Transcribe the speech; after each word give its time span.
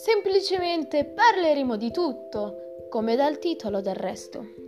Semplicemente 0.00 1.04
parleremo 1.04 1.76
di 1.76 1.90
tutto, 1.90 2.86
come 2.88 3.16
dal 3.16 3.40
titolo 3.40 3.80
del 3.80 3.96
resto. 3.96 4.67